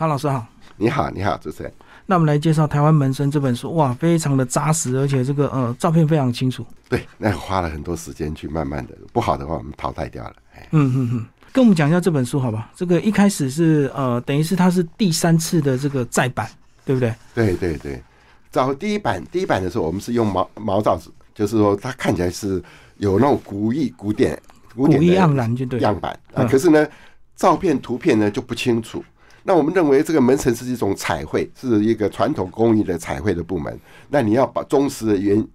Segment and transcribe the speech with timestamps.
[0.00, 0.46] 康老师好。
[0.78, 1.70] 你好，你好，主持人。
[2.06, 6.64] 那我们来介绍《台湾门生》这本书，哇，非常的扎实，而且这个呃照片非常清楚。
[6.88, 10.34] 对，那花了很多时间去慢慢的，不好的话我们淘汰掉了。
[10.70, 12.70] 嗯嗯嗯，跟我们讲一下这本书好吧？
[12.74, 16.48] 这个一开始是呃，等于是它是第三次的这个再版，
[16.86, 17.14] 对不对？
[17.34, 18.02] 对对对，
[18.50, 22.62] 找第一版第一版的时候，我们是用毛毛造纸，就是说它看起来是
[22.96, 24.40] 有那种古意古典
[24.74, 26.88] 古典盎然就对样板啊，可是呢，
[27.36, 29.04] 照片图片呢就不清楚。
[29.42, 33.78] 那我们认为这个门神是一种彩绘，是一个传统工艺的彩绘的部门。
[34.08, 35.46] 那你要把忠实的原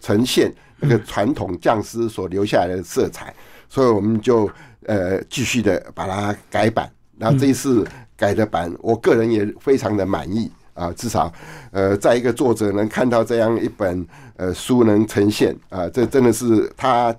[0.00, 3.32] 呈现那个传统匠师所留下来的色彩，
[3.68, 4.50] 所以我们就
[4.86, 6.90] 呃继续的把它改版。
[7.18, 7.86] 然后这一次
[8.16, 10.92] 改的版，我个人也非常的满意啊。
[10.92, 11.32] 至少
[11.70, 14.04] 呃，在一个作者能看到这样一本
[14.36, 17.14] 呃书能呈现啊，这真的是他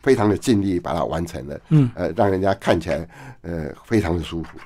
[0.00, 1.60] 非常的尽力把它完成了。
[1.68, 3.06] 嗯，呃，让人家看起来
[3.42, 4.58] 呃非常的舒服。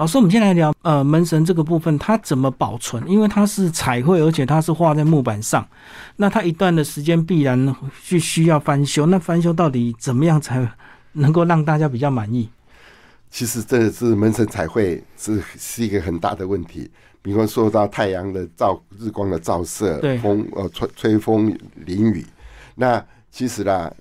[0.00, 3.06] 老师，我们先来聊呃门神这个部分，它怎么保存？
[3.06, 5.68] 因为它是彩绘，而且它是画在木板上，
[6.16, 9.04] 那它一段的时间必然去需要翻修。
[9.04, 10.66] 那翻修到底怎么样才
[11.12, 12.48] 能够让大家比较满意？
[13.28, 22.24] 其实这是门神彩绘是是一个很大的问题，比方受到太阳的照、日光的照射，风呃吹吹风淋雨，
[22.74, 23.92] 那其实啦。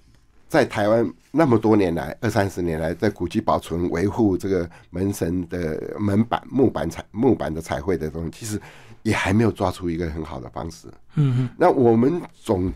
[0.47, 8.59] 在台湾那么多年来，二三十年来，在古迹保存维护这个门神的门板木板彩木板的彩绘的东西，其实
[9.03, 10.87] 也还没有抓出一个很好的方式。
[11.15, 11.49] 嗯嗯。
[11.55, 12.73] 那我们总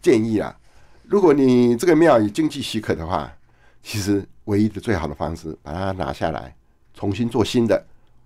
[0.00, 0.52] 建议啊，
[1.04, 3.32] 如果你这个庙以经济许可的话，
[3.82, 6.54] 其实唯一的最好的方式，把它拿下来，
[6.94, 7.80] 重新做新的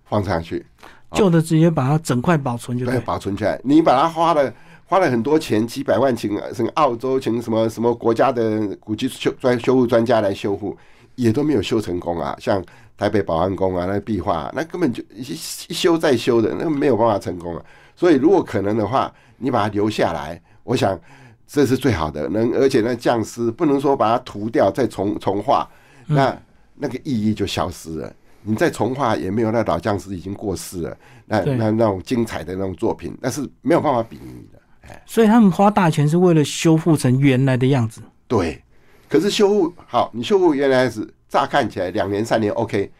[0.05, 0.65] 放上去，
[1.11, 3.61] 旧的直接把它整块保存就对，保存起来。
[3.63, 4.51] 你把它花了。
[4.89, 10.75] 花了很多钱，几百万请什么澳洲请什么什么国家的古迹修专修复专家来修复，
[11.15, 12.33] 也都没有修成功啊！
[12.39, 12.63] 像
[12.95, 17.65] 台北保安宫啊，那壁画那根本就一一修再修的，那没有办法成功啊！
[17.97, 20.97] 所以如果可能的话，你把它留下来，我想
[21.45, 22.29] 这是最好的。
[22.29, 25.69] 能而且那匠师不能说把它涂掉再重重画，
[26.05, 26.33] 那
[26.75, 28.13] 那个意义就消失了。
[28.41, 34.59] 你再重画也没有那老匠师已经过世了，那那那种精彩的那种作品，那是没有办法比拟的。
[35.05, 38.01] 所以他们花大钱是为了修复成原来的样子。
[38.27, 38.61] 对，
[39.09, 42.91] 可是修复好，你修复原来是乍看起来两年三年 OK，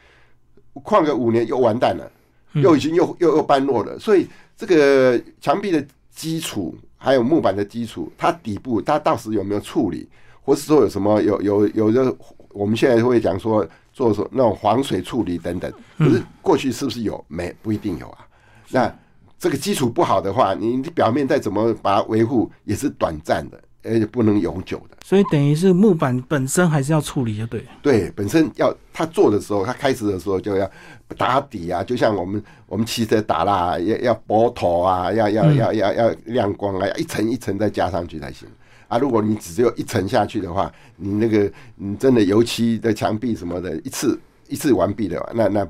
[0.73, 2.11] 旷个五年又完蛋了，
[2.53, 3.99] 又已经又又又般落了。
[3.99, 10.07] 所以这个墙壁的基础还有木板的基础，它底部它到时有没有处理，
[10.41, 12.15] 或是说有什么有有有的，
[12.49, 15.71] 我们现在会讲说做什那种防水处理等等。
[15.97, 17.23] 可是过去是不是有？
[17.27, 18.25] 没不一定有啊。
[18.69, 18.93] 那
[19.39, 24.97] 这个基础不好的话，你你表面再怎么把它维护，也是短暂的，而且不能永久的。
[25.05, 27.63] 所以等于是木板本身还是要处理，就对。
[27.81, 30.69] 对，本身要他做的时候，他开始的时候就要
[31.15, 38.49] 打底啊，就像我们我们汽车打蜡，要要薄头啊，要要要要要亮光啊，一层一层再加上去才行
[38.87, 38.97] 啊。
[38.97, 44.19] 如果你只有一层下去的话，你那个你真的油漆的墙壁什么的，一次
[44.49, 45.67] 一次完毕的话，那那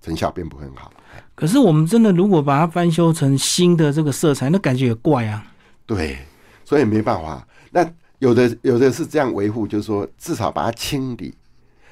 [0.00, 0.90] 成效并不很好。
[1.36, 5.46] 可是我们真的如果把它翻修成新的这个色彩，那感觉也怪啊。
[5.84, 6.18] 对，
[6.64, 7.46] 所以没办法。
[7.70, 7.86] 那
[8.18, 11.34] 有的有的是这样维护，就是说至少把它清理，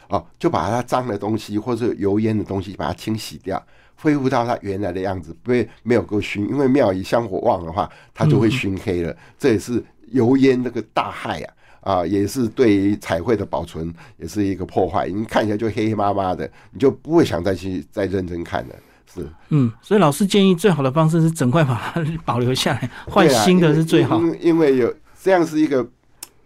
[0.09, 3.63] 哦，就把它脏的东西或者油烟的东西把它清洗掉，
[3.97, 6.49] 恢复到它原来的样子，不会没有够熏。
[6.49, 9.15] 因为庙里香火旺的话，它就会熏黑了。
[9.39, 15.07] 这也是油烟那个大害啊，啊，也是对于彩绘的保存也是一个破坏。
[15.07, 18.75] 你看起来就黑黑麻麻的，你就不会想再去再认真看了。
[19.13, 24.21] 是，嗯，所以老师建议最好的方式是整块把它保留下来，换新的是最好。
[24.41, 25.87] 因为有这样是一个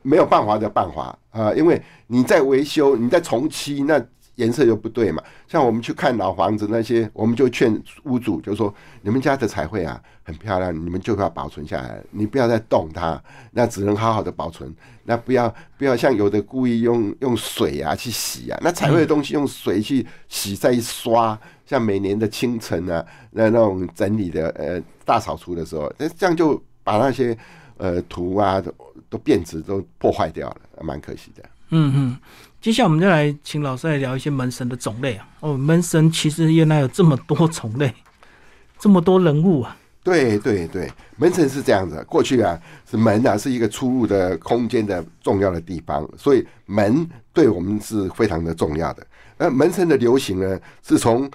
[0.03, 4.03] 没有办法的办法啊，因为你在维修，你在重漆，那
[4.39, 5.23] 颜色又不对嘛。
[5.47, 13.23] 像我们去看老房子那些，我们就劝屋主，就说你们家的彩绘啊很漂亮，你们就要保存下来，你不要再动它，
[13.53, 21.39] 那只能好好的保存，那不要不要像有的故意用用水啊去洗啊，那彩绘的东西用水去洗再一刷。
[21.67, 27.37] 像每年的清晨啊，那那种整理的呃大扫除的时候，那这样就把那些
[27.77, 28.73] 呃图啊都
[29.11, 31.45] 都变质都破坏掉了，蛮可惜的。
[31.69, 32.19] 嗯嗯，
[32.61, 35.29] 接下来我们就来请老师来聊一些门神的种类啊。
[35.41, 37.95] 哦，门神其实原来有这么多种类，
[38.79, 39.77] 这么多人物啊。
[40.03, 42.03] 对对对，门神是这样子。
[42.09, 42.59] 过去啊，
[42.91, 49.07] 是门啊是一个出入的空间的重要的地方，所以门对我们是非常的重要的。
[49.37, 51.31] 而门神的流行呢，是从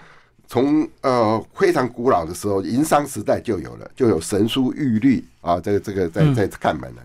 [0.48, 7.02] 从呃非常古老的时候，殷商时代就有了，就有神书玉律啊，这个这个在在看门了。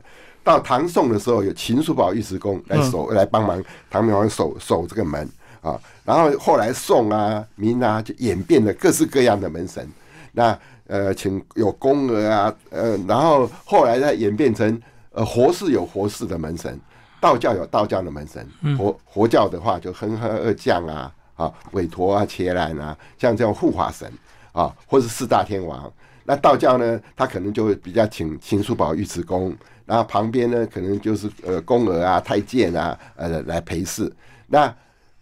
[0.49, 5.29] 到唐宋的时候，有秦叔宝尉迟恭来守来帮忙唐明皇守守这个门
[5.61, 5.79] 啊。
[6.07, 9.87] 然后后来宋啊、明啊就演变了各式各样的门神，
[10.33, 14.81] 那呃，请有宫娥啊，呃，然后后来再演变成
[15.13, 16.81] 呃活氏有活氏的门神，
[17.21, 24.11] 道教有道教的门神，佛佛教的话就哼哼二将啊，啊，韦陀啊、伽蓝啊，像这种护法神
[24.53, 25.93] 啊，或是四大天王。
[26.25, 29.55] 那道教呢，他可能就会比较请秦叔宝、尉迟恭，
[29.89, 34.13] 然后旁边呢，可能就是呃宫娥啊、太监啊，呃来陪侍。
[34.47, 34.73] 那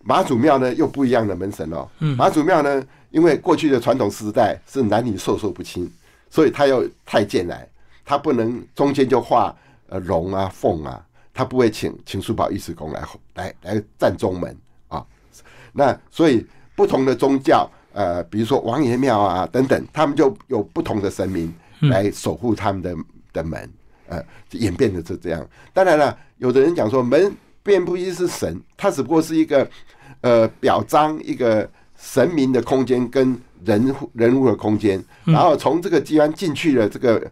[0.02, 1.88] 妈祖庙呢，又不一样的门神哦。
[2.18, 5.88] 妈祖庙呢，因为过去的传统时代是男女授受不亲，
[6.28, 7.66] 所以他要太监来，
[8.04, 9.54] 他不能中间就画
[9.88, 11.00] 呃龙啊、凤啊，
[11.32, 13.02] 他不会请请叔宝、尉迟恭来
[13.34, 14.54] 来来站中门
[14.88, 15.06] 啊。
[15.72, 17.70] 那所以不同的宗教。
[17.98, 22.94] 呃，比如说王爷庙啊等等，他们就有不同的神明来守护他们的
[23.32, 23.70] 的门，
[24.08, 24.22] 呃，
[24.52, 25.46] 演变的是这样。
[25.72, 27.32] 当然了，有的人讲说门
[27.62, 29.68] 并不一定是神，它只不过是一个
[30.20, 31.68] 呃表彰一个
[31.98, 37.30] 神明的空间跟人人物的空间，然后从这个机关进去了这个。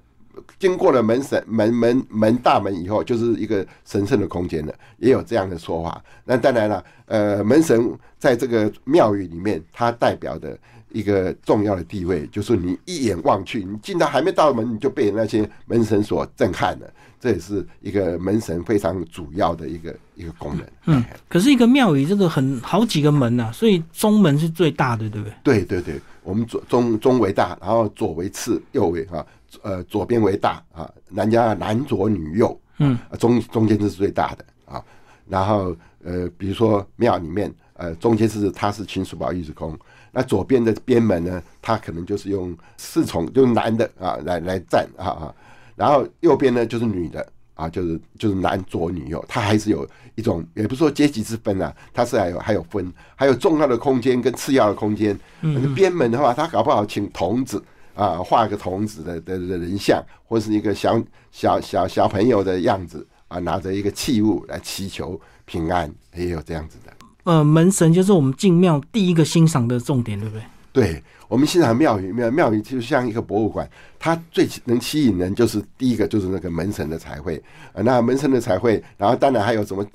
[0.59, 6.03] 经过了门神门门门大门以后，就是一个神圣的空间了，也有这样的说法。
[6.25, 10.59] 那当然了，呃，门神在这个庙宇里面，它代表的
[10.95, 16.91] 一个重要的地位，就是你一眼望去，你进到还没到门，你就被那些门神所震撼了。
[17.21, 20.67] 这也是一个门神非常主要的一个一个功能。
[20.87, 25.35] 嗯，可是一个庙宇这个很好几个门呐，所以中门是最大的，对不对？
[25.43, 29.27] 对对对，我们左中中为大，然后左为次，右为啊。
[29.63, 34.83] 呃，左边为大啊，男家男左女右，嗯，中中间这是最大的啊。
[35.29, 39.79] 然后呃，比如说庙里面，呃，中间是他是秦叔宝尉迟恭，
[40.15, 45.35] 那左边的边门呢，他可能就是用侍从，就是男的啊来来站啊啊。
[45.77, 55.19] 然后右边呢就是女的啊，就是就是男左女右，他还是有一种，也不是说阶级之分啊，他是还有还有分，还有重要的空间跟次要的空间。
[55.43, 57.63] 嗯，边门的话，他搞不好请童子。
[57.97, 61.01] 啊，画个童子的的的人像，或是一个小
[61.31, 66.93] 小小小朋友的样子啊，拿着一个器物来祈求平安，也有这样子的。
[67.25, 70.43] 呃，门神就是我们进庙第一个欣赏的重点，对不对？
[70.73, 73.69] 对，我们欣赏庙宇，庙庙宇就像一个博物馆，
[73.99, 77.43] 它最能吸引人就是第一个就是那个门神的彩绘
[77.73, 79.87] 啊，那门神的彩绘，然后当然还有什么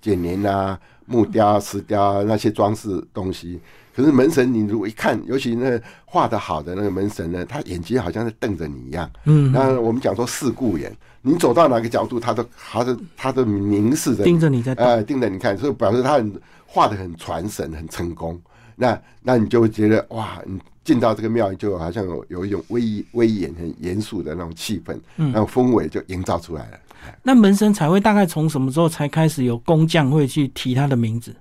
[0.00, 3.58] 剪年啊、木雕、石雕那些装饰东西。
[3.92, 9.10] 可是门神，你如果一看，尤其那画的好的那个门神呢，他眼睛好像在瞪着你一样。
[9.24, 16.32] 嗯，那我们讲说四顾眼，你走到哪个角度，他都他都他都凝视着盯着你在呃盯着你看，所以表示他很
[16.72, 18.40] 画的很传神，很成功。
[18.76, 26.78] 那那你就会觉得哇，你进到这个庙，就好像有有一种威威严、很严肃的那种气氛，那种氛围就营造出来了。
[27.22, 31.34] 那门神才会大概从什么时候才开始有工匠会去提他的名字？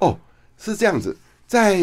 [0.00, 0.16] 哦，
[0.58, 1.16] 是这样子。
[1.46, 1.78] 在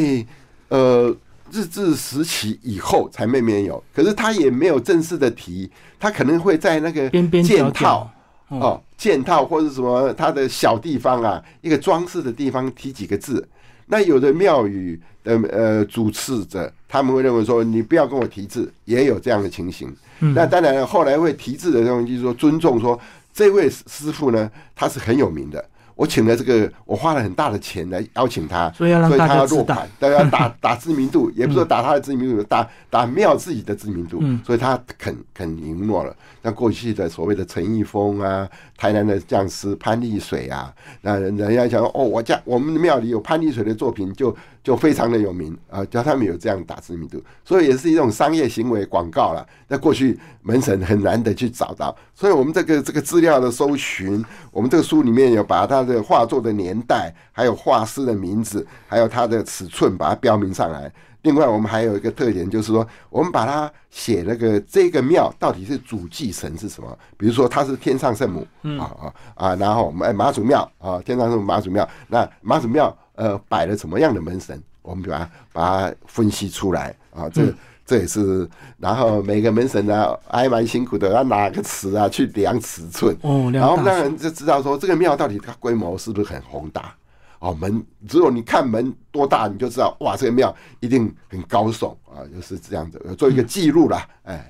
[0.70, 1.16] 呃
[1.52, 7.10] 日治时期以后才慢慢有，可是他也没有正式的提，他可能会在那个
[7.42, 8.10] 件套
[8.50, 13.48] 哦件套或者什么它的小地方啊，一个装饰的地方提几个字。
[13.88, 19.96] 那有的庙宇的呃主持者，他们会认为说你不要跟我提字，也有这样的情形。
[20.20, 23.00] 那当然后来会提字的东西，就是说尊重说
[23.34, 25.64] 这位师傅呢，他是很有名的。
[25.96, 36.14] 我请了这个，我花了很大的钱来邀请他，所以要让他要落款，大家要打 打知名度，也不是说打他的知名度，打打庙自己的知名度，所以他肯肯允诺了。
[36.44, 38.48] 像过去的所谓的陈义峰啊，
[38.78, 40.72] 台南的匠师潘丽水啊，
[41.02, 49.48] 那人家讲哦，我家我们的庙里有潘丽水的作品，就就非常的有名啊，叫他们有这样打知名度，所以也是一种商业行为广告了。
[49.68, 55.85] 那过去门神很难得去找到，所以我们这个这个资料的搜寻，我们这个书里面有把它。
[55.86, 60.92] 的画作的年代，还有画师的名字，还有它的尺寸，把它标明上来。
[61.22, 66.98] 另外，我们还有一个特点，就是说，我们把它写那个这个庙到底是主祭神是什么？
[67.18, 68.48] 比如说，它是天上圣母，
[68.80, 74.62] 啊啊啊，然后我们妈祖庙啊，天上圣母妈祖庙，那妈祖庙呃摆了什么样的门神？
[74.82, 77.54] 我们把它把它分析出来啊，这。
[77.86, 78.50] 这也是，
[78.80, 86.96] 然后每个门神呢还蛮辛苦的，要拿个尺啊去量尺寸，哦，然后让人就知道说这个庙到底它规模是不是很宏大
[87.38, 87.54] 哦。
[87.54, 94.08] 门只有你看门多大，你就知道哇，这个庙一定很高耸啊，就是这样子做一个记录啦。
[94.24, 94.44] 哎。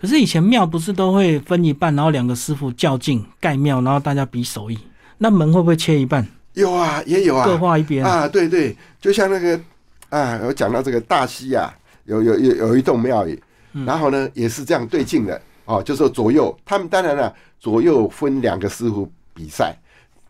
[0.00, 4.76] 可是以前庙不是都会分一半，然后两个师傅较劲盖庙，然后大家比手艺，
[5.18, 6.26] 那门会不会切一半？
[6.54, 8.26] 有啊，也有啊，各画一边啊。
[8.26, 9.60] 对对，就像那个
[10.08, 11.72] 啊，我讲到这个大溪啊。
[12.08, 13.40] 有有有有一栋庙宇，
[13.86, 15.40] 然后呢也是这样对镜的。
[15.66, 19.78] 哦，就是左右他们当然了，左右分两个师傅比赛，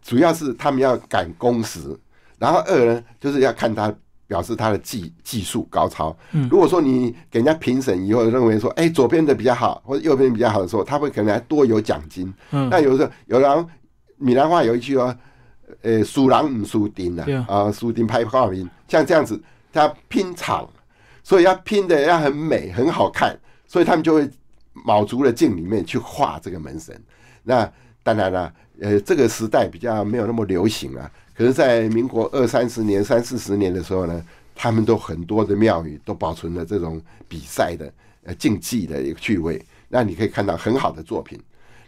[0.03, 1.97] 主要是他们要赶工时，
[2.39, 3.95] 然后二呢，就是要看他
[4.27, 6.15] 表示他的技技术高超。
[6.33, 6.49] 嗯。
[6.51, 12.35] 如果说你给人家评审以后认为说，哎，左边的比较好，或者右边比较好的时候，他会可能还多有奖金。
[12.51, 12.69] 嗯。
[12.69, 13.67] 那有时候有人
[14.17, 15.17] 闽南话有一句哦，
[15.83, 17.25] 呃，输人唔输丁啊。
[17.47, 19.41] 啊，啊，输丁拍画面，像这样子，
[19.73, 20.69] 他拼场，
[21.29, 24.27] 所以要拼的要很美很好看，所以他们就会
[24.73, 26.99] 卯足了劲里面去画这个门神。
[27.43, 27.71] 那
[28.03, 31.11] 当然了，呃，这个时代比较没有那么流行啊。
[31.37, 37.93] 可是，在民国二三十年、三四十年的时候呢，他们都很多的庙宇都保存了这种比赛的
[38.25, 39.63] 呃竞技的一个趣味。
[39.91, 41.39] 那你可以看到很好的作品。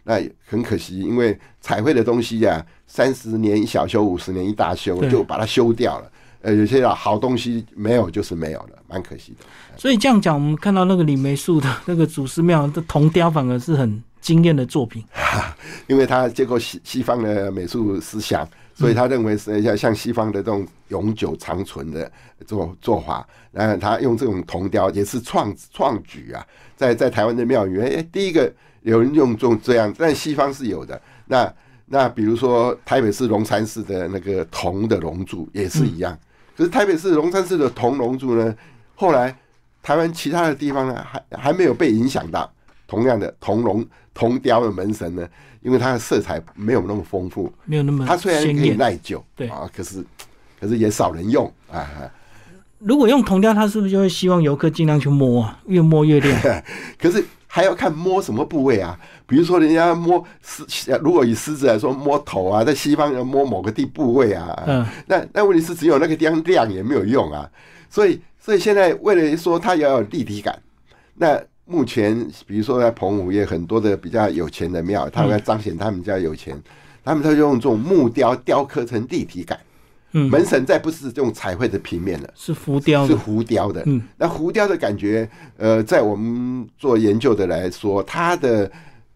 [0.04, 6.12] 那很可惜，因为彩绘的东西呀、三十年一小修，五十年一大修，对就把它修掉了。
[6.42, 9.44] 呃，有些啊好东西没有就是没有了，蛮可惜的。
[9.76, 15.04] 所以这样讲，我们看到那个李梅树的那个祖师庙的铜雕，反而是很惊艳的作品。
[15.86, 22.10] 因为他接过西西方的美术思想，所以他认为是像像西方的这种永久长存的
[22.46, 23.26] 做做法。
[23.52, 31.00] 然后他用这种铜雕也是创创举啊，在在台湾的庙宇，哎，第一个有人用这种这样，但西方是有的。
[31.26, 31.52] 那
[31.86, 36.16] 那比如说台北市龙山寺的那个铜的龙柱也是一样，
[36.60, 38.54] 可是台北市龙山寺的铜龙柱呢，
[38.94, 39.34] 后来
[39.82, 42.52] 台湾其他的地方呢，还还没有被影响到。
[42.86, 45.26] 同样的铜龙铜雕的门神呢，
[45.62, 48.72] 因为它的色彩没有那么丰富，没有那么它虽然可以。
[48.72, 50.04] 耐久，对啊，可是
[50.60, 51.88] 可是也少人用啊。
[52.78, 56.62] 如果用铜雕，他是不是就会希望游客尽量去摸啊，越摸越亮？
[57.00, 58.96] 可是还要看摸什么部位啊？
[59.26, 60.64] 比如说人家摸狮，
[61.02, 67.50] 如果以狮子来说，摸头啊，在西方要摸某个地部位啊，嗯，那那问题是只有那个地方亮也没有用啊，
[67.90, 70.56] 所以所以现在为了说它要有立体感，
[71.16, 76.56] 那目前比如说在澎湖也很多的比较有钱的庙，他们要彰显他们家有钱，
[77.04, 79.58] 他们就用这种木雕雕刻成立体感，
[80.12, 82.30] 嗯，门神再不是这种彩绘的平面了。
[82.34, 83.16] 是浮雕是。
[83.16, 88.70] 浮雕的，嗯，那浮雕的感觉，呃，在我们做研究的来说，它的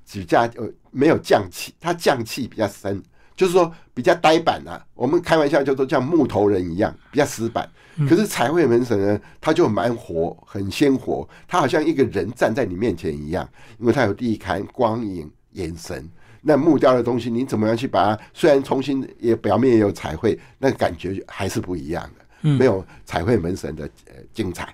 [0.07, 3.03] 指甲呃没有匠气，它匠气比较深，
[3.35, 4.85] 就是说比较呆板啊。
[4.95, 7.69] 我们开玩笑叫做像木头人一样，比较死板。
[8.09, 13.49] 可是彩绘门神呢，它就蛮活，很鲜活，它好像一个人站在你面前一样，
[13.79, 16.09] 因为它有地看、光影、眼神。
[16.43, 18.23] 那木雕的东西，你怎么样去把它？
[18.33, 22.25] 虽然重新也表面也有彩绘，那感觉还是不一样的。
[22.43, 24.69] 嗯没有彩绘门神的呃精彩。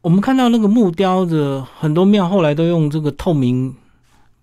[0.00, 3.76] 我们看到那个木雕的很多庙后来都用这个透明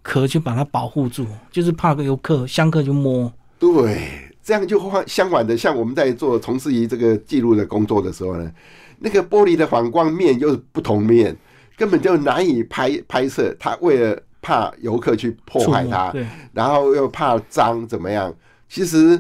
[0.04, 3.34] 壳去把它保护住，就是怕游客香客就摸。
[3.58, 4.08] 对，
[4.44, 8.52] 这样就换相反的，像我们在做从事于这个记录的工作的时候呢，
[9.00, 11.36] 那个玻璃的反光面又是不同面，
[11.76, 13.56] 根本就难以拍拍摄。
[13.58, 18.32] 他为了怕游客去破坏它，对，然后又怕脏怎么样？
[18.68, 19.20] 其实，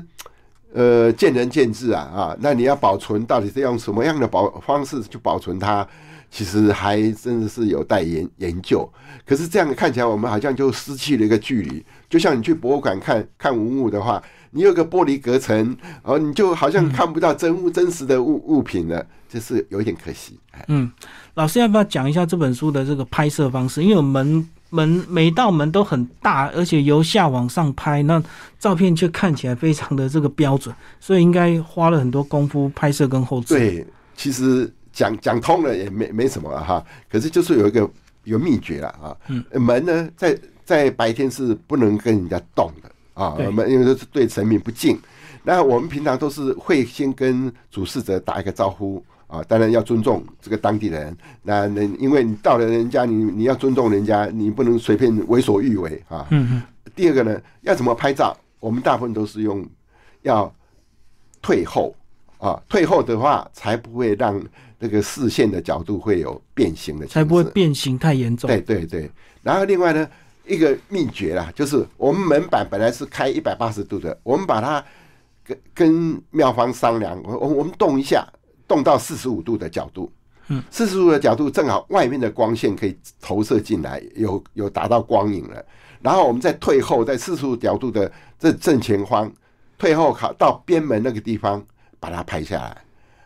[0.74, 2.38] 呃，见仁见智啊啊。
[2.40, 5.88] 那你要保存，到底是用什么样的保方式去保存它？
[6.30, 8.92] 其实还真的是有待研研究。
[9.24, 11.86] 可是这样看起来，我们好像就失去了一个距离。
[12.10, 15.56] 就像你去博物馆看看文物的话，你有个玻璃隔层，
[16.04, 20.40] 然后你就好像看不到真物真实的物物品了，这是有一点可惜。
[20.54, 20.92] 哎，嗯，
[21.36, 23.84] 老师要不要讲一下这本书的这个拍摄方式？
[23.84, 28.22] 因为我门门每道门都很大，而且由下往上拍，那
[28.58, 36.84] 照片却看起来非常的这个标准，所以应该花了很多功夫拍摄跟后置。，对，其实讲讲通了也没没什么了哈。
[37.08, 37.88] 可是就是有一个
[38.24, 39.16] 有秘诀了啊。
[39.28, 45.00] 嗯，门呢，在在白天是不能跟人家动的啊对，门因为这是对神明不敬。
[45.44, 49.04] 那我们平常都是会先跟主事者打一个招呼
[49.34, 51.18] 啊，当然要尊重这个当地人。
[51.42, 56.28] 那那因为你到了人家，你你要尊重人家，你不能随便为所欲为啊。
[56.30, 56.62] 嗯嗯，
[56.96, 58.38] 第二个呢，要怎么拍照？
[58.60, 59.66] 我们大部分都是用
[60.22, 60.54] 要
[61.42, 61.96] 退后
[62.38, 64.40] 啊，退后的话才不会让
[64.78, 68.48] 那个视线的角度会有变形的情才不会变形太严重。
[68.48, 69.10] 对对对，
[69.42, 70.08] 然后另外呢，
[70.46, 74.86] 一个秘诀啦，就是我们门板本来是开一百八十度的，我们把它
[75.44, 78.28] 跟跟妙方商量，我我我们动一下，
[78.74, 80.12] 动到四十五度的角度，
[80.48, 85.64] 嗯，四十度的角度正好外面的光线可以投射进来，有有达到光影了，
[86.02, 89.32] 然后我们再退后，在四十度角度的这正前方
[89.78, 91.64] 退后靠到边门那个地方
[92.00, 92.78] 把它拍下来。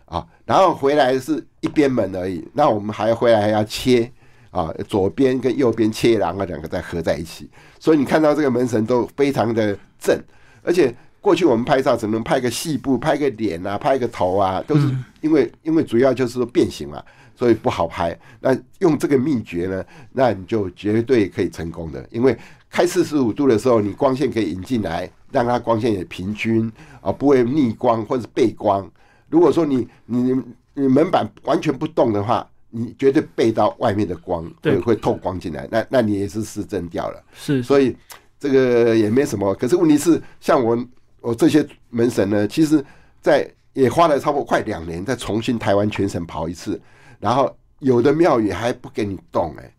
[0.06, 4.10] 啊，然后回来是一边门而已，那我们还回来还要切
[4.51, 10.18] 啊，左边跟右边切，然后两个再合在一起，所以你看到这个门神都非常的正，
[10.63, 14.88] 而且过去我们拍照只能拍个细部，拍个脸啊，拍个头啊，都是
[15.22, 17.04] 因为因为主要就是说变形嘛，
[17.36, 18.18] 所以不好拍。
[18.40, 19.84] 那用这个秘诀呢，
[20.14, 22.38] 那你就绝对可以成功的，因为
[22.70, 26.72] 开四十五度的时候，你光线可以引进来，让它光线也平均
[27.02, 28.90] 啊，不会逆光或者是背光。
[29.30, 30.34] 如果说你你
[30.74, 37.24] 你门板完全不动的话，你绝对背到外面的光，对会会透光进来，那那你也是失真掉了。
[37.34, 37.96] 是，所以
[38.40, 39.54] 这个也没什么。
[39.56, 40.78] 可是问题是，像我
[41.27, 42.84] 我这些门神呢，其实
[43.22, 46.79] 在也花了差不多快两年，再重新台湾全省跑一次，
[47.19, 49.74] 然后有的庙宇还不给你动、哎，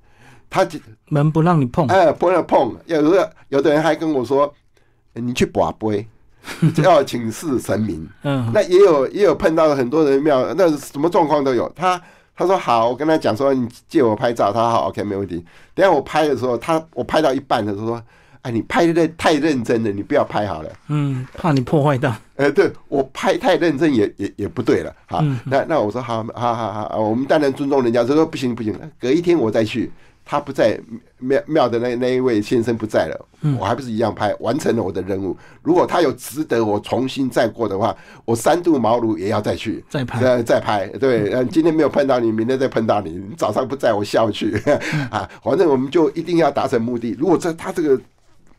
[0.51, 4.53] 他就门不让你碰，哎不让碰，有的有的人还跟我说，
[5.15, 6.07] 哎你去把杯。
[6.83, 11.71] 要请示神明，嗯，那也有也有碰到很多人庙，那什么状况都有。
[11.77, 12.01] 他
[12.35, 15.45] 他说好，我跟他讲说你借我拍照，他说好，OK 没问题。
[15.75, 18.01] 等下我拍的时候，他我拍到一半的时候
[18.39, 20.71] 说，哎，你拍的太认真了，你不要拍好了。
[20.89, 29.91] 嗯，怕你破坏到，呃，对我拍太认真也也也不对了，哈，嗯那那我说好，好好好，我们当然尊重人家，他说不行不行，隔一天我再去。
[30.31, 30.79] 他不在
[31.17, 33.27] 庙庙的那那一位先生不在了，
[33.59, 35.35] 我还不是一样拍，完成了我的任务。
[35.63, 40.87] 如果他有值得我重新再过的话，我三度茅庐也要再去再拍呃再拍。
[41.01, 44.55] 对，呃，今天没有碰到你，明天再碰到你，你早上不在我下午去
[45.11, 47.17] 啊，反正我们就一定要达成目的。
[47.19, 47.99] 如果这他这个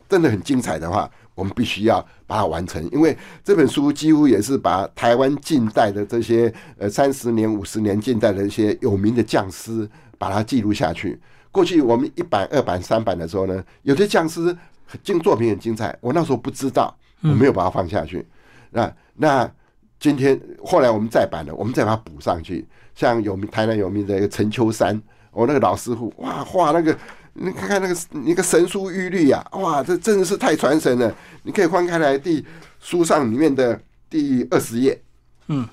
[0.10, 9.88] 真的很精彩的话，我们必须要把它完成，因为这本书几乎也是把台湾近代的这些呃三十年、五十年近代的一些有名的匠师，
[10.18, 11.22] 把它记录下去。
[11.52, 18.26] 过去我们一版、二版、三版的时候呢，有些匠师很精作品很精彩，我那时候不知道，我没有把它放下去。
[18.72, 19.52] 那那
[20.00, 22.68] 今天后来我们再版了，我们再把它补上去。
[22.96, 25.00] 像有名台南有名的一个陈秋山，
[25.32, 26.98] 我那个老师傅，哇，画那个。
[27.34, 31.16] 你看看那个那个神书玉律呀，哇，这真的是太传神了！
[31.44, 32.46] 你可以翻开来第
[32.80, 35.02] 书上里面的第二十页，
[35.48, 35.68] 嗯，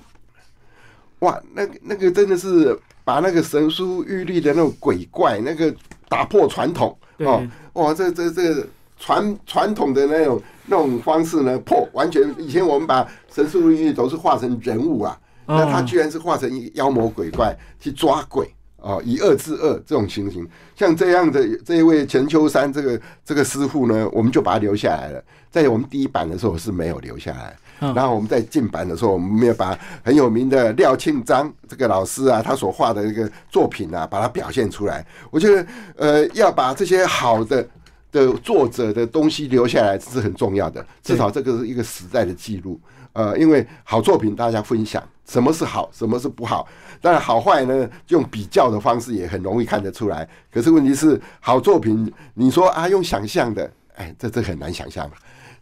[1.19, 5.73] 哇，那个那个真的是把那个神书玉律的那种鬼怪，那个
[6.07, 18.49] 打破传统哦，哇，这这这个传传统的那种那种方式呢，破完全以前我们把神书玉律都是画成人物啊，那他哦居然是画成妖魔鬼怪去抓鬼。
[18.77, 25.23] 哦，以恶制恶这种情形，像这样的这一位钱秋山这个这个师傅呢，我们就把他留下来了。
[25.49, 35.03] 在我们第一版的时候是没有留下来，嗯然后我们在进版的时候，我们没有把很有名的廖庆章这个老师啊，他所画的一个作品啊，把它表现出来。
[35.31, 37.67] 我觉得，呃，要把这些好的
[38.11, 40.85] 的作者的东西留下来，这是很重要的。
[41.01, 42.79] 至少这个是一个时代的记录。
[43.17, 46.67] 呃，因为好作品大家分享，什么是好，什么是不好。
[47.01, 50.29] 当然好坏呢，用比较的方式也很容易看得出来。
[50.53, 55.09] 可是问题是，好作品，你说啊，用想象的，哎，这这很难想象。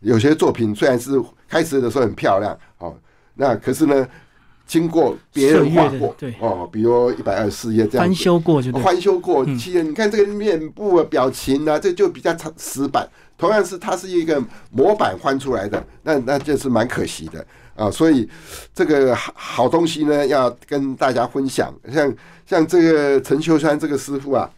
[0.01, 1.11] 有些作品虽然是
[1.47, 2.93] 开始的时候很漂亮，哦，
[3.35, 4.05] 那可是呢，
[4.67, 13.07] 经过别人画过，对哦，比如一百二十四页这样翻修过就对，翻修过，其实你看这个面部啊、表情啊，这就比较长死板。
[13.37, 17.45] 同样是它是一个模板翻出来的，那那就是蛮可惜的
[17.75, 17.91] 啊。
[17.91, 18.29] 所以
[18.73, 21.73] 这个好好东西呢，要跟大家分享。
[21.91, 22.13] 像
[22.45, 24.49] 像这个陈秋川这个师傅啊，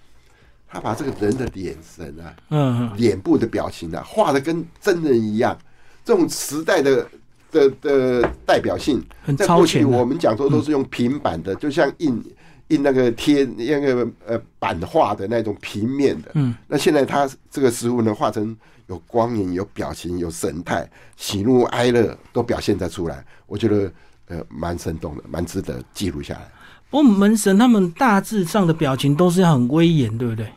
[0.67, 5.57] 他把这个人的眼神啊、嗯，嗯脸部的表情啊，画的跟真人一样。
[6.05, 7.07] 这种时代的
[7.51, 12.23] 的的代表性，很在过去我们讲说都是用平板的，就像印
[12.69, 16.31] 印那个贴那个呃版画的那种平面的。
[16.33, 18.55] 嗯，那现在他这个食物呢，画成
[18.87, 23.25] 有光影、有表情、有神态，喜怒哀乐都表现得出来。
[23.45, 23.91] 我觉得
[24.27, 26.51] 呃蛮生动的，蛮值得记录下来。
[26.89, 30.47] 不过门神他们大致上的表情都是很威严，对不对？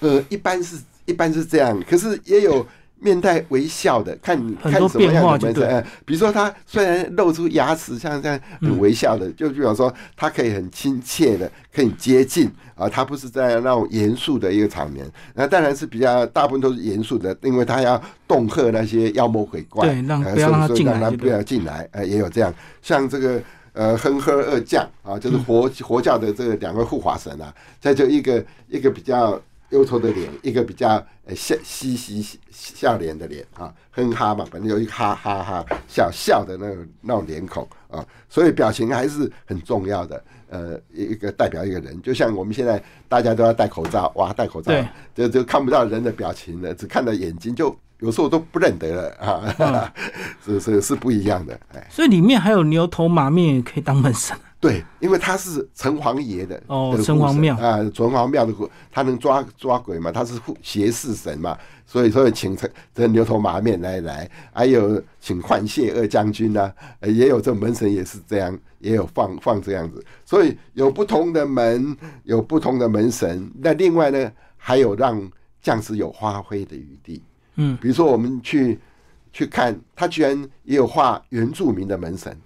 [0.00, 2.64] 呃，一般是一般是这样，可是也有
[3.00, 5.68] 面带微笑的，看你看什么样的门神。
[5.68, 15.04] 呃，比如说他虽然露出牙齿，像这样很微笑的，就比方说他可以很亲切的可以接近啊，他不是在那种严肃的一个场面。
[15.34, 23.40] 那当然是比较大部分都是严肃的，因为他要恫吓那些妖魔鬼怪，对让呃不要让他所以进来不要进来，呃，也有这样，像这个。
[23.74, 30.88] 呃，哼呵二将啊，就是佛佛 教的这个两个护法神啊，在就一个一个比较忧愁的脸，一个比较
[31.26, 40.22] 呃笑嘻嘻笑脸的脸啊，哼哈嘛，反正有一个哈哈哈笑笑的那种那种脸孔啊，所以表情还是很重要的。
[40.50, 49.92] 呃，一个代表一个人，就像我们现在大家都要戴口罩，哇，戴口罩对就就看不到人的表情了，只看到眼睛，就有时候都不认得了啊，
[50.42, 51.86] 是是是不一样的，哎。
[51.90, 54.34] 所以里面还有牛头马面也可以当门神。
[54.60, 73.48] 对，因为他是城隍爷的哦城隍庙啊，城隍庙的护他能抓抓鬼嘛，他是护邪事神嘛，所以所以请这这牛头马面来来，还有请换谢二将军呐、呃也有这门神也是这样，也有放放这样子，所以有不同的门，有不同的门神。
[73.60, 75.30] 那另外呢，还有让
[75.62, 77.22] 将士有发挥的余地。
[77.54, 78.78] 嗯，比如说我们去
[79.32, 82.36] 去看，他居然也有画原住民的门神，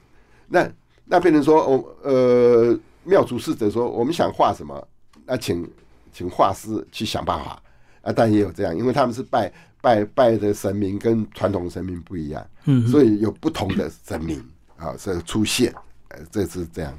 [0.48, 0.70] 那
[1.12, 4.88] 那变成说，我呃，妙主事者说，我们想画什么，
[5.27, 5.70] 那请
[6.11, 7.62] 请画师去想办法
[8.01, 14.42] 啊，但也有这样，因为他们是拜拜拜的神明跟传统神明不一样，嗯，所以有不同的神明
[14.79, 15.70] 啊，这出现，
[16.09, 16.90] 呃，这是这样。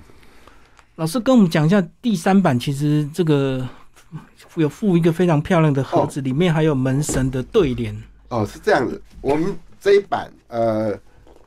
[0.97, 3.67] 老师跟我们讲一下第三版，其实这个
[4.53, 7.99] 有附一个非常漂亮的盒子，里面还有门神的对联。
[8.29, 9.01] 哦，是这样子。
[9.21, 10.95] 我们这一版，呃，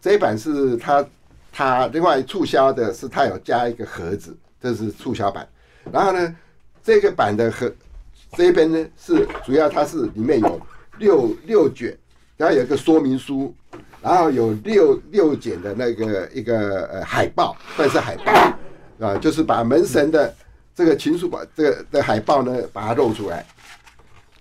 [0.01, 1.07] 这一版是它
[1.57, 5.49] 它另外促销的是它有加一个盒子，这是促销版。
[5.91, 6.37] 然后呢，
[6.85, 7.73] 这个版的盒
[8.37, 10.61] 这边呢是主要它是里面有
[10.99, 11.97] 六六卷，
[12.37, 13.55] 然后有一个说明书，
[14.03, 20.35] 然后有六六卷的那个一个呃海报，算是海报啊，就是把门神的
[20.75, 23.47] 这个情书把这个的海报呢把它露出来。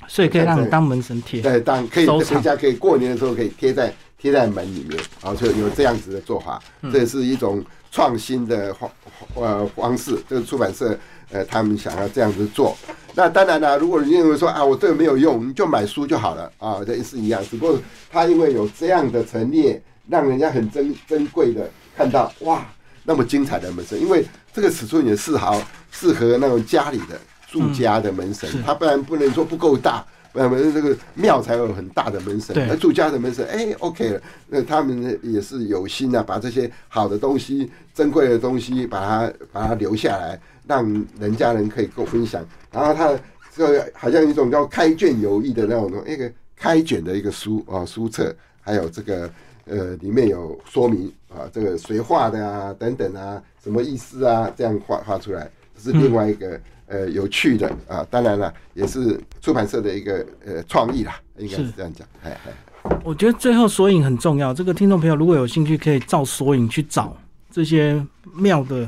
[0.06, 1.40] 所以可以让你当门神贴。
[1.42, 3.94] 对，当可以回家可以过年的时候可以贴在
[4.26, 6.60] 贴在门里面，然后就有这样子的做法，
[6.92, 8.90] 这也是一种创新的方
[9.36, 10.18] 呃方式。
[10.28, 10.98] 这个出版社
[11.30, 12.76] 呃他们想要这样子做。
[13.14, 17.40] 那当然了，如果你认为说啊我这个没有用，你就买书就好了啊，这是一样。
[17.48, 17.80] 只不过
[18.12, 22.66] 他因为有这样的陈列，让人家很珍珍贵的看到哇
[23.04, 25.62] 那么精彩的门神，因为这个尺寸也适合
[25.92, 30.04] 适合那种家里的住家的门神，是它不然不能说不够大。
[30.44, 34.22] 不然这个庙才有很大的门神，对而住家的门神，哎，OK 了。
[34.50, 40.84] 那他们也是有心啊，把这些好的东西、珍贵的东西，把它把它留下来，让
[41.20, 42.46] 人家人可以够分享。
[42.70, 43.18] 然后他
[43.56, 49.30] 这个好像一种叫开卷有益的那种东一个开卷的一个书啊书册，还有这个
[49.66, 56.60] 呃里面有说明啊，这个谁画的啊等等啊，什么意思啊，这样画画出来，这是另外一个。
[56.88, 62.08] 呃，有趣的啊，当然了，也是出版社的一个呃创意啦，应该是是这样讲。
[62.24, 64.54] 哎哎，我觉得最后索引很重要。
[64.54, 67.18] 这个听众朋友如果有兴趣，可以照索引去找
[67.52, 68.00] 这些
[68.36, 68.88] 庙的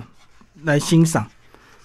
[0.63, 1.25] 来欣赏，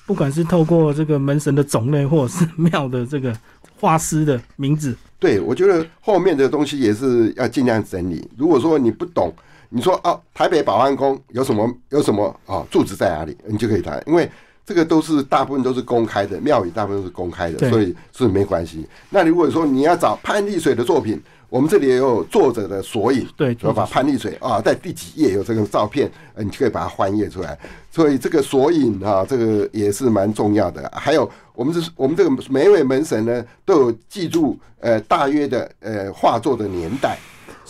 [0.06, 3.34] 不管是透过这个门神的种类，或者是庙的这个
[3.78, 4.96] 画师的名字。
[5.18, 8.28] 对，我觉得后面的东西也是要尽量整理。
[8.36, 9.32] 如果说你不懂，
[9.68, 14.28] 你说哦，台北保安宫有什么有什么哦，住址在哪里，你就可以谈，因为
[14.64, 18.86] 这个都是大部分都是公开的，庙宇大部分都是公开的，所以是没关系。
[19.10, 27.58] 那如果说你要找潘丽水的作品，我们这里也有作者的索引，对就把潘丽水啊，在第几页有这个照片，呃，你就可以把它翻页出来。
[27.90, 30.90] 所以这个索引啊，这个也是蛮重要的。
[30.94, 37.18] 还有我们这我们这个每一位门神呢，都有记住呃大约的呃画作的年代。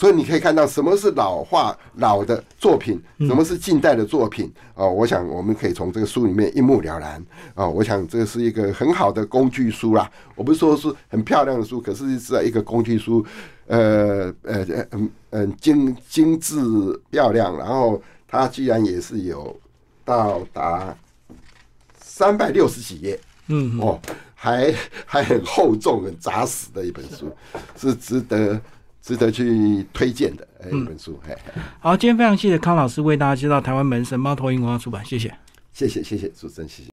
[0.03, 4.91] 所以你可以看到什么是老画老的作品，什么是近代的作品哦。
[4.91, 7.71] 我想我们可以从这个书里面一目了然啊、哦。
[7.71, 10.11] 我想这是一个很好的工具书啦。
[10.35, 13.25] 我不是说是很漂亮的书，可是是一个工具书，
[13.69, 16.57] 呃呃呃嗯嗯精精致
[17.13, 19.57] 漂亮，然后它居然也是有
[20.05, 20.93] 到达
[22.01, 24.01] 三百六十几页嗯，哦，
[24.35, 24.75] 还
[25.07, 27.31] 还很厚重、很扎实的一本书，
[27.77, 28.61] 是值得。
[29.03, 31.37] 值得去推荐的呃一本书，嘿，
[31.81, 35.35] 好，今天非常谢谢康老师为大家介绍台湾门神猫头鹰文化出版，谢谢。
[35.73, 36.91] 谢谢谢谢主持人，谢谢。